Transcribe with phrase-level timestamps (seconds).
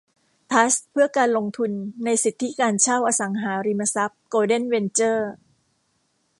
[0.51, 1.71] ทรัสต์เพื่อการลงทุน
[2.03, 5.31] ในสิทธิการเช่าอสังหาริมทรัพย์โกลเด้นเวนเจอร์